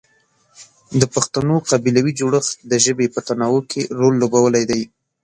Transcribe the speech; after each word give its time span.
د 0.99 1.03
پښتنو 1.13 1.55
قبیلوي 1.69 2.13
جوړښت 2.19 2.55
د 2.71 2.73
ژبې 2.85 3.07
په 3.13 3.19
تنوع 3.27 3.59
کې 3.71 3.81
رول 3.99 4.13
لوبولی 4.21 4.63
دی. 4.71 4.81